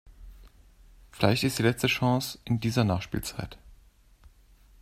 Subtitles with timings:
[1.11, 3.59] Vielleicht die letzte Chance in dieser Nachspielzeit.